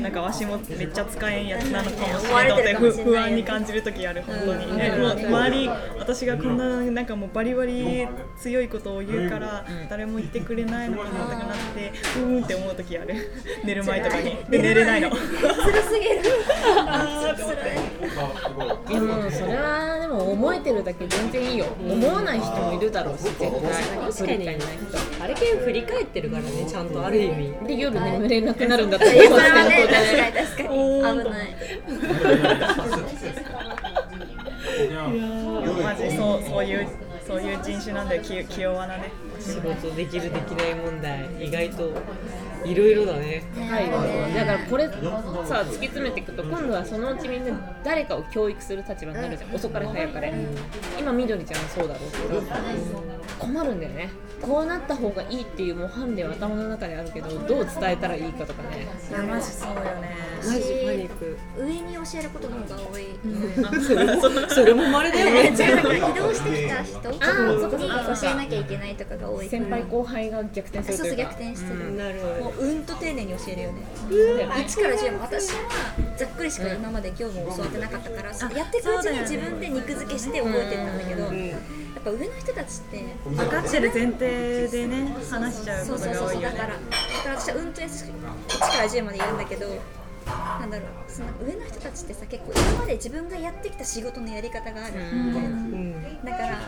[0.00, 5.70] なんかわしもめっちゃ使えんやつなのかもしれんと思ってふ不安に感じる時ある本当に、ねもう周り
[6.08, 13.14] 私がこんななんかもうバリバリ強いことを言うから誰も言ってくれないのかなとかなってうーんって思う時ある。
[13.62, 14.38] 寝る前とかに。
[14.48, 15.10] で寝れないの。
[15.10, 16.20] 辛すぎる。
[16.88, 18.90] あー辛い。
[18.90, 18.94] い。
[18.94, 23.50] やもうそれはでも思えてるだけ全然いいよ、思わない人もいるだろうし絶対。
[23.50, 24.48] 確かに。
[25.20, 27.52] あれ系振り返ってるからねちゃんとある意味。
[27.58, 29.88] 人で夜眠れなくなるんだったらいやそれはね
[30.56, 31.56] 確かに危ない
[34.86, 36.88] マジそうそういう
[37.26, 39.12] そういう人種なんだよ気気弱なね。
[39.48, 41.92] 仕事できるできない問題意外と
[42.64, 43.42] いろいろだね。
[43.56, 47.52] はい、だからこれさ突き詰めていくと今度はそのうちみんな
[47.84, 49.54] 誰かを教育する立場になるじゃん。
[49.54, 50.34] 遅かれ早かれ。
[50.98, 52.42] 今みどりちゃんはそうだろうけど
[53.38, 54.10] 困るんだよね。
[54.42, 58.86] こうなった方がいいっていう模範例は頭の中であるけどどう伝えたらいいかとかね。
[59.10, 60.16] いやマジそうよね。
[60.38, 63.06] マジパニック上に教えることの方が多い、
[64.48, 65.48] それも稀だよね。
[65.50, 65.56] 移
[66.14, 69.48] 動してきた人に教えなきゃいけないとかが多い。
[69.48, 73.82] 先輩後輩が逆転すそうそう逆転してる、なるほもううんと丁寧に教えるよね。
[74.10, 74.50] うん。
[74.50, 75.60] 1から10私は
[76.16, 86.12] ざっくりしか今まで業務を教わってなかったから、やっていくうちに自分で肉付けして覚えてったんだけど、やっぱ上の人たちって分かってる前提でね話しちゃうことそう。
[86.12, 86.48] そうそうが多いよね。
[86.48, 89.66] そうだからだから私はうんと優しく1から10まで言うんだけど
[90.60, 96.24] なんだろうその上の人たちってさ結構今まで自分がやってきた仕事のやり方があるみたいな、どうん。
[96.24, 96.58] だから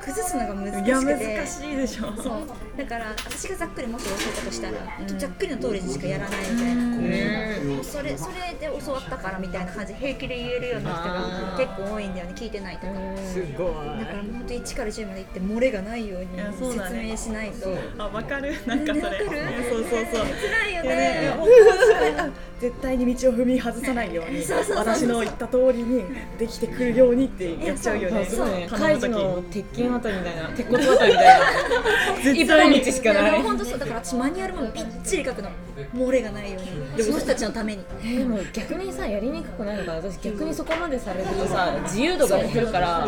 [0.00, 1.00] 崩すのが難しくいてや
[1.40, 2.12] 難しいでしょ。
[2.16, 2.42] そう。
[2.76, 12.92] だから私がざっくりもし教えたとしたら、ざっくりの通りにしかやらないみたいな、もうそれそれで教わったからみたいな感じで平気で言えるような人が結構多いんだよね聞いてないとか、
[13.32, 13.98] すごい。
[14.00, 17.08] だからもう本当1から10まで言って漏れがないように説ね。
[17.10, 18.54] 明しないと、あ分かる。
[18.66, 19.02] なんかそれ。
[19.02, 19.28] わかる？
[19.70, 20.26] そうそうそう。
[20.26, 21.30] 辛いよね。
[22.60, 26.04] 絶対に道を踏み外さないようにそうそうそう私の言った通りに
[26.38, 28.26] できてくるようにってやっちゃうよね。
[28.70, 30.48] カイジの鉄筋渡りみたいな。
[30.50, 32.32] 鉄骨渡りみたいな。
[32.32, 33.42] 一本道しかない。
[33.42, 33.78] 本当そう。
[33.78, 35.50] だから私マニュアルもびっちり書くの
[35.94, 37.02] 漏れがないように。
[37.02, 37.84] その人たちのために。
[38.04, 39.96] えでも逆にさやりにくくないのかな？
[39.96, 43.06] 私逆にそこまでされるとさ自由度が減るから。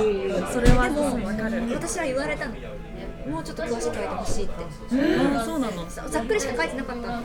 [0.53, 2.55] それはでも分かる私は言われたの
[3.27, 4.55] もうちょっと詳しく書いてほしいって。
[5.39, 5.87] あそうなの。
[5.89, 7.23] ざざっくりしか書いてなかったの、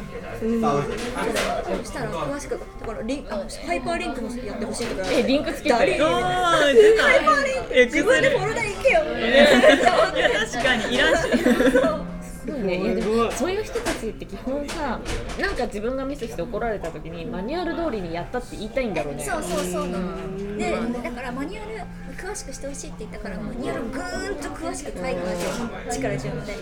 [1.80, 5.12] そしたら詳しくだからリンあハイパーリンクもやってほしいとか。
[5.12, 5.94] えリンクつけ誰？
[5.96, 6.16] て ハ
[6.72, 7.70] イパーリンク。
[7.72, 9.02] え自分でフォルダ行けよ。
[10.16, 10.96] いや確かに。
[10.96, 11.22] いらんし
[12.48, 12.62] すごい。
[12.64, 15.00] ねいやでもそういう人たちって基本さ
[15.40, 19.24] なんか自分がミスして怒られた時にマニュアル通りにやったって言いたいんだろうね。
[19.24, 19.88] そうそうそう。
[19.90, 21.72] なのでだからマニュアル
[22.18, 26.56] 詳しくしてほしいって言ったからマニュアルぐーんと詳しく書いてますよ力中で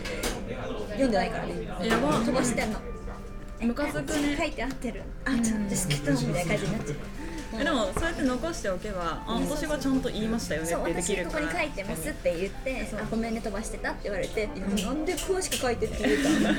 [0.89, 1.53] 読んでないからね。
[1.87, 2.19] やば。
[2.19, 2.79] 飛ばしてんの。
[3.61, 4.35] ムカつくね。
[4.37, 5.03] 書いてあってる。
[5.23, 11.45] あちょっとですけどみたいな感じになっちゃうえでもそうやって残しておけばあ私はちゃんと言いましたよねってできるから。
[11.45, 16.55] に書いてますって言ってあごめんね飛ばしてたって言われてなんで詳しく書いてって言うたの？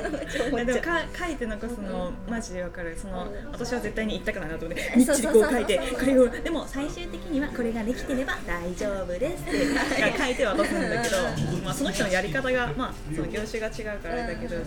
[0.00, 0.60] 超思っちゃう。
[0.60, 2.96] えでもか書いて残すのマジでわかる。
[3.00, 10.18] その私は絶対に言ったくないなと思ってみっちりこう書いてこれをでも最終的にはこれができてれば大丈夫ですって。
[10.18, 11.16] 書いて渡すんだけど
[11.64, 14.64] まあその人のやり方がまあその業種が違うからあれだけどその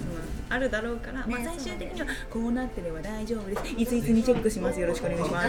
[0.50, 1.46] あるだろうから、まあ、ね。
[1.46, 3.74] 最終的にはこうなってれば大丈夫です。
[3.76, 4.80] いついつにチェックします。
[4.80, 5.48] よろしくお願いします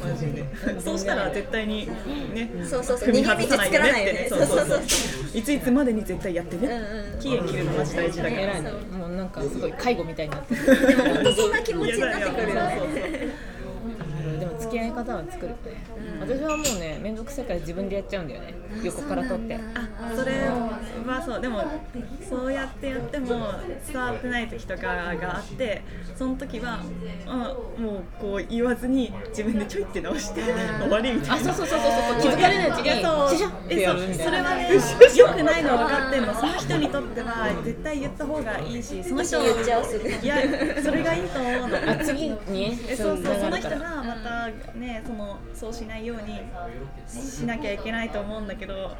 [0.00, 0.44] マジで
[0.80, 1.88] そうしたら絶対に
[2.34, 3.08] ねそうそうそう。
[3.08, 4.12] 踏み外さないよねって。
[4.12, 4.26] ね。
[4.28, 4.82] そうそうそう。
[5.34, 6.68] いついつまでに絶対やってね。
[7.20, 8.60] 期限切るのマジ大事だから。
[8.98, 10.64] もうなんかすごい介護みたいになってる。
[10.86, 13.51] でも本当そんな気持ちになってくるよね
[14.72, 15.56] き合い方は作るね、
[16.20, 18.54] 私はもうね面倒くさいから自分でやっちゃうんだよね。
[18.82, 19.54] 横から取って。
[19.54, 19.60] あ
[20.16, 20.32] それ
[21.06, 21.40] はそう。
[21.40, 21.62] でも
[22.28, 23.28] そうやってやっても
[23.86, 25.82] 伝わってない時とかがあって
[26.16, 26.80] その時は、
[27.78, 31.34] うん、もうこう言わずに自分でちょいって直して終わりみたいな。
[31.36, 32.22] あそうそうそうそう。
[32.22, 33.92] そう気づかれないうちにシャシャってえそう。
[33.92, 34.24] やるみたいな。
[34.24, 34.70] それはね
[35.16, 36.34] 良くないの分かってんの。
[36.34, 40.08] その人にとっては絶対言った方がいいしその人言っちゃうすぐ。
[40.08, 40.36] いや
[40.82, 41.76] それがいいと思うの。
[41.90, 43.36] あ次にそうそう。
[43.40, 46.40] その人がまたねそのそうしないように
[47.08, 48.96] しなきゃいけないと思うんだけど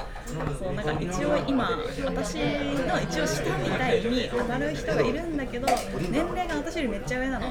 [0.59, 1.71] そうなんか一応今
[2.05, 5.67] 私の一応下みたいに上がる人がいるんだけど
[6.11, 7.47] 年齢が私よりめっちゃ上なの。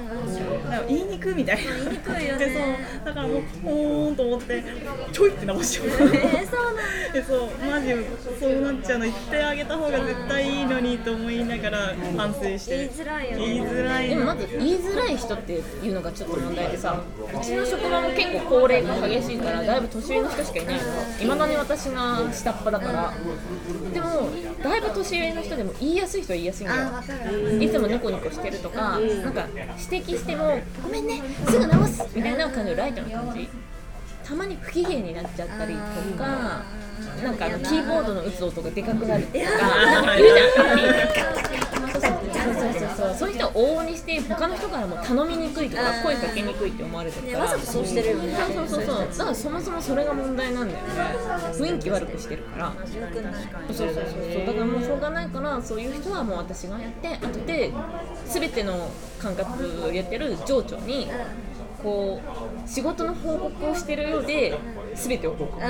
[0.63, 1.73] だから言いにくいみたいな。
[1.73, 2.45] 言いにくいよね。
[2.45, 2.59] でそ
[3.03, 4.63] うだからもうほーんと思って
[5.11, 5.87] ちょいって直しちゃう。
[5.87, 7.93] えー、そうなんそうマジ
[8.39, 13.45] そうなっちゃうの言ってあげた方が絶対いいのにと思いながら反省して言いづらいよね。
[13.45, 17.01] 言いづらいでもまず言いづらい人っていうのがちょっと問題でさ
[17.33, 20.81] うちの職場も結構高齢化激しいからだいぶ年上の人しかいないの
[21.21, 23.13] いまだに私が下っ端だから
[23.93, 24.29] でも
[24.63, 26.91] だいぶ年上の人でも言いやすい人は言いやすいんだよ
[27.59, 29.45] いつもニコニコしてるとか、なんか
[29.91, 33.49] 指摘しても、ごめんね、すぐ直すみたいな感じのライトな感じ。
[34.23, 35.79] たまに不機嫌になっちゃったりと
[36.17, 36.63] か、
[37.23, 39.45] なんかあのキーボードの打つ音がでかくなるとか、
[39.85, 41.50] なんか言うじゃん。
[42.43, 43.15] そうそうそうそう。
[43.17, 47.45] そういう人を往々にして他の人からも頼みにくいとか声かけにくいって思われてるから。
[47.45, 48.35] ねわざとそうしてるよね。
[48.53, 49.07] そうそうそうそう。
[49.09, 50.91] だからそもそもそれが問題なんだよね。
[51.53, 52.73] 雰囲気悪くしてるから。
[53.67, 54.45] そうそうそうそう。
[54.45, 57.71] だからもうしょうがないからそういう人はもう私がやって後で
[58.27, 61.09] 全ての管轄をやってる上長に
[61.81, 62.21] こ
[62.65, 64.57] う仕事の報告をしてるようで
[64.95, 65.61] 全てを報告。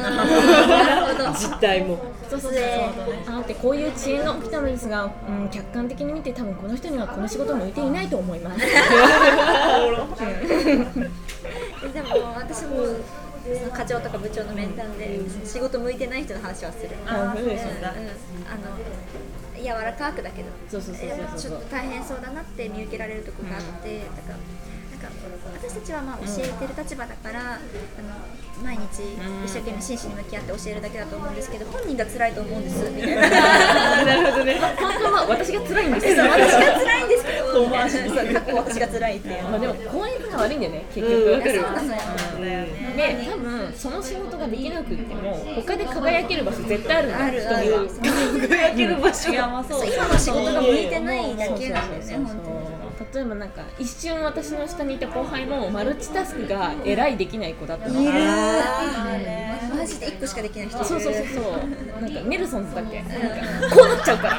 [1.34, 1.97] 実態も。
[2.30, 2.63] そうそうそう
[3.28, 8.60] あってこういう遅延が起きたのですが、うん、客観的に見て多分この人にはこの仕事向いていないと思います。
[11.93, 12.78] でも私も
[13.43, 16.89] その課長とか部長の面談で仕事向いてない人の話はする。
[17.06, 17.91] あそうですうんうんあの
[19.62, 20.50] 柔らかくだけど。
[20.69, 24.36] そうそうそうそうちょっと大変そうだなって見受けられるとこがあって、だから
[25.02, 25.10] か
[25.54, 27.60] 私たちはまあ教えてる立場だから、あの
[28.64, 29.02] 毎日
[29.44, 32.90] 一生懸命真摯に向き合って教えるだけだと思うんですけど本人が辛いと思うんです。
[32.94, 34.06] みたいな。
[34.06, 34.60] なるほどね。
[34.60, 37.54] 本当は私が辛いんですそう私が辛いんですけど。
[37.54, 37.70] そう。
[37.72, 37.90] 過
[38.46, 39.44] 去私が辛いっていう。
[39.44, 41.34] まあでも効率が悪いんだよね結局、うん。
[41.34, 42.02] わかるそうなのよ。
[42.92, 47.90] で多分その仕事ができなくっても他で輝ける場所絶対あるんだよあるある。
[48.48, 49.32] 輝ける場所。
[49.32, 49.36] う
[49.68, 49.88] そう。
[49.88, 52.61] 今の仕事が向いてないだけなんだよね本当に
[53.13, 58.02] 例えばなんか一瞬私の下にいた後輩もマルチタスクがえらいできない子だったの。
[58.02, 58.12] いる。
[58.13, 62.02] マジで1個しかできない人そうそうそうそう。
[62.02, 63.02] なんかネルソンズだっけ。
[63.02, 63.15] なんか
[63.76, 64.38] こうなっちゃうから。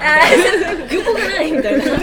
[0.90, 1.84] 横がないみたいな。
[1.84, 1.96] 壊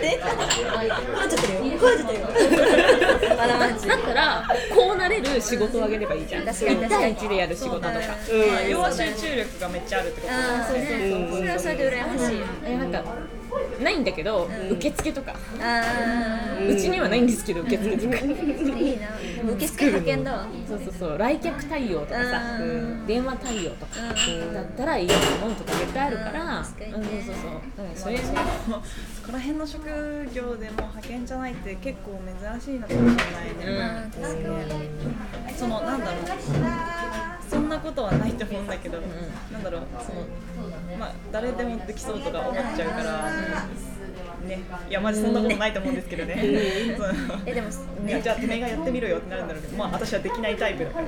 [0.00, 0.10] れ。
[0.10, 1.78] ちゃってるよ。
[1.78, 3.36] 壊れちゃってるよ。
[3.36, 6.46] まだマジだったらこうなれる仕事をあげればいいじゃん。
[6.46, 6.78] 確かに。
[6.78, 7.90] 1対1でやる仕事とか。
[8.26, 13.04] そうだよまあ要は集中力がめっちゃあるってことああそうねそれはそれで羨ましいよえなんか
[13.82, 15.34] ないんだけど、受付とか。
[15.60, 15.82] あ
[16.68, 18.16] うちにはないんですけど受付とか。
[18.16, 19.08] あいいな。
[19.52, 20.32] 受付派遣だ。
[20.32, 21.18] わそうそうそう。
[21.18, 22.58] 来客対応とかさ。
[22.60, 22.70] うん。
[22.70, 23.92] うん電話対応とか。
[24.52, 26.58] だったらいいと思うとか絶対あるから。
[26.58, 26.64] うん。
[26.64, 27.04] そうそうそう。
[27.76, 29.84] だからそれねそこら辺の職
[30.32, 34.10] 業でも派遣じゃないって結構珍しいのかもしれないね、
[35.48, 35.54] うん。
[35.54, 36.26] そのなんだろう。
[36.26, 36.52] そ
[37.66, 38.98] んなことはないと思うんだけど、
[39.52, 40.26] なんだろうその
[40.98, 43.95] まあ誰でもできそうとか思っちゃうから、ね
[44.46, 44.60] ね。
[44.88, 46.34] いやマジそんなことないと思うんですけどね。
[46.38, 47.68] えでも
[48.06, 48.22] いやね。
[48.22, 51.06] じゃあてめえがやってみろよってなるんだろうけどまあ私はできないタイプだから。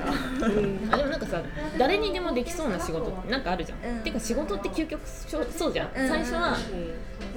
[0.91, 1.41] あでもなんかさ
[1.77, 4.03] 誰にでもできそうな仕事ってなんかあるじゃん、うん。
[4.03, 6.07] てか仕事って究極そうじゃん、うん。
[6.07, 6.57] 最初は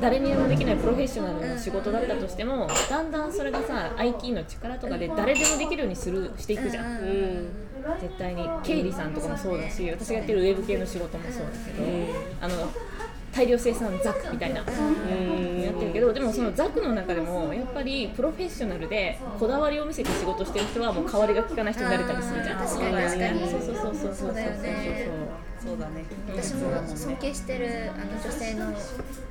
[0.01, 7.49] 誰にでもできないプロフェッショナルな仕事だったとしてもだんだんそれがさ IT の力とかで誰でもできるようにするしていくじゃん。
[8.01, 8.49] 絶対に。
[8.62, 11.85] 経理さんとかもそうだし私がやってるウェブ系の仕事もそうだけど、
[12.41, 12.71] あの
[13.35, 15.62] 大量生産ザクみたいな、うん。
[15.62, 22.59] やってるけどでもそのザクの中でもやっぱりプロフェッショナルでこだわりを見せて仕事してる人はもう代わりが利かない人になれたりするじゃん。
[22.59, 22.95] あー確かに。
[23.07, 23.75] 確かにそうそうそう。
[23.75, 25.09] そうそうそうだよね。
[25.62, 28.73] そうだね私も尊敬してるあの女性の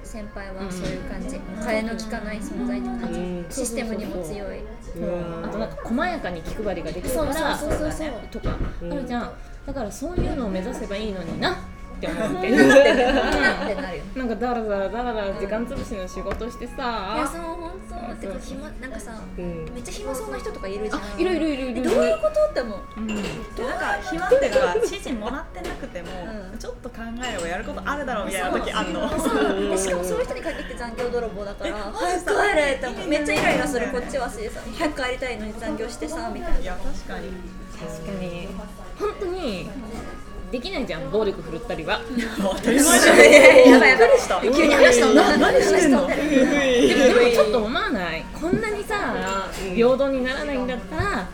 [0.01, 1.35] 先輩はそういう感じ。
[1.35, 3.45] 替えの利かない存在って感じ、うん。
[3.49, 4.59] システムにも強い。
[5.43, 8.09] あとなんか細やかに気配りができるからそうそうそうそう。
[8.31, 9.31] とかあるじゃん。
[9.65, 11.55] だからそういうのを目指せばいいのになっ
[12.07, 18.15] ってってなるよなんかだらだらだらだら時間潰しの仕事していやさそう本当。
[18.15, 19.65] てか暇なんかさ、うん。
[19.73, 21.21] めっちゃ暇そうな人とかいるじゃん。
[21.21, 22.79] いるいるいるいるえどういうことって思う。
[22.97, 26.09] うんなんか暇っていうのが指示もらってなくても、
[26.51, 26.57] うん。
[26.57, 26.95] ちょっと考
[27.29, 29.09] えればやることあるだろうみたいな時あんの。
[29.19, 29.53] そう。
[29.69, 33.07] でしかもそういう人に限って残業泥棒だから早く帰れって思う。
[33.07, 33.87] めっちゃイライラする。
[33.87, 36.59] こっちはしさ早く帰りたいのに残業してさみたいな。
[36.59, 37.29] いや確かに。
[37.79, 38.47] 確かに。
[38.99, 39.69] 本当に
[40.51, 42.01] できないじゃん暴力振るったりは。
[42.37, 43.17] 当たり前じゃん
[43.71, 44.19] やばいやばい。
[44.19, 46.07] した急に話したん何してんの？
[46.07, 46.17] でも
[47.31, 48.25] ちょっと思わない？
[48.33, 51.29] こんなにさ平等にならないんだったら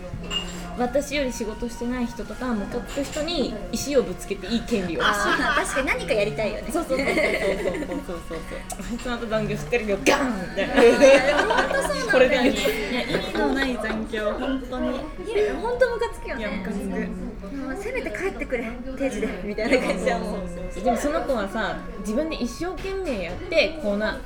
[0.77, 5.01] 私より仕事してない人とか向かった人に石をぶつけていい権利を。
[5.01, 6.69] いあ確かに何かやりたいよね。
[6.71, 8.39] そうそうそうそうそうそうそう。
[8.91, 9.97] あいつまた残業しっかりよ。
[10.05, 12.53] ガンみたいな本当そうなんこれでいい
[13.33, 14.89] のない残業本当に。
[14.91, 14.91] い
[15.35, 16.41] や本当ムカつくよね。
[16.41, 17.26] いやムカつく。
[17.75, 19.27] せめて帰ってくれ定時で。
[19.43, 24.19] みたいな感じはもうでもその子はさ自分で一生懸命やってこんな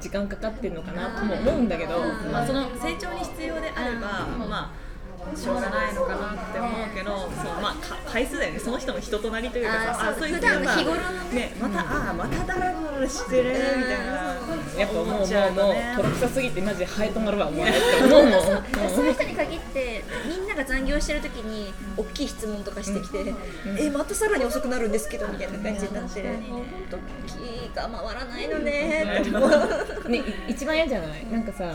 [0.00, 1.98] 時間かかってるのかなとも思うんだけど、
[2.30, 4.87] まあその成長に必要であれば、まあ
[5.36, 8.58] しょうがないのかなって思うけど、そうまあか回数だよね。
[8.58, 10.48] その人の人となりというかさあーそういうね。
[11.32, 14.38] ねまた、ああまたダラダラしてるみたいな。
[14.78, 15.26] やっぱもうもうもう
[15.96, 23.34] とろくさすぎてマジでハエ止まるわお前って思うもんそういう人に限ってみんなが残業してる時に大きい質問とかしてきて
[23.78, 31.74] 「えまたさらに遅くなるんですけど」みたいな感じになって「本当気が回らないのね」ってね、い一番嫌じゃないなんかさ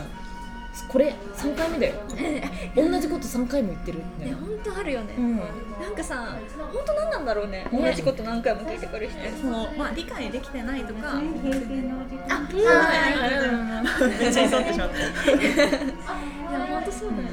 [0.88, 1.94] これ3回目だよ。
[2.74, 5.44] 同じこと3回も言ってるみたいな、ね本当あるよね、うん、な
[5.90, 6.38] んかさ
[6.72, 7.66] 本当何なんだろうね。
[7.72, 11.12] 同じこと何回も聞いてくる人そのまあ理解できてないとか。
[11.12, 11.30] あめ
[14.28, 15.02] っちゃ急ってしまってい
[16.52, 17.26] や本当そうだよ、い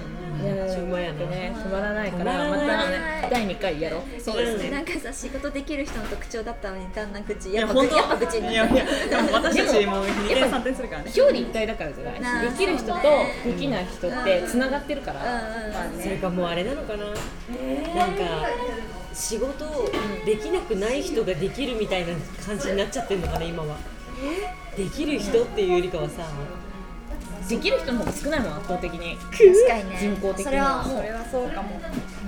[0.45, 1.54] やほんまやなね。
[1.56, 4.01] 止まらないからまた第2回やろう。
[4.21, 4.71] そうですね。
[4.71, 7.95] なんかさ仕事できる人の特徴だったのにだんだん口やっぱいや本当？
[7.95, 11.12] やっぱ口にいやいやでも私たちも2点3点するからね。
[11.15, 12.93] 表裏一体だからじゃないできる人と
[13.45, 15.95] できない人ってつながってるから、うん。
[15.95, 17.13] うんそれかもうあれなのかな、なん
[18.15, 18.23] か
[19.13, 19.91] 仕事
[20.25, 22.13] できなくない人ができるみたいな
[22.45, 23.77] 感じになっちゃってるのかな今は。
[24.75, 26.23] できる人っていうよりかはさ
[27.52, 29.18] できる人の方が少ないもん圧倒的に。
[29.18, 29.98] 確かにね。
[30.00, 31.80] 人工的にそれはそれはそうかも。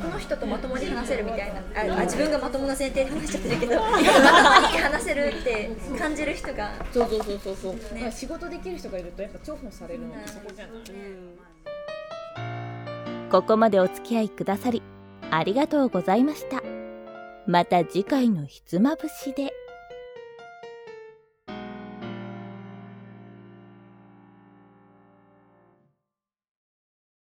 [0.02, 1.62] この人とまともに話せるみたいな
[1.96, 6.74] ああ自分がまともな前提で話しちゃってるけどまともに話せるって感じる人が。
[6.92, 10.76] そうそうそうそうそう、だから仕事できる人がいるとやっぱ重宝されるのそこじゃない、
[13.32, 14.84] ここまでお付き合いくださり
[15.32, 16.62] ありがとうございました。
[17.48, 19.54] また次回のひつまぶしで